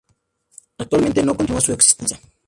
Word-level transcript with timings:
Actualmente 0.79 1.21
no 1.21 1.35
continúa 1.37 1.61
su 1.61 1.73
existencia. 1.73 2.19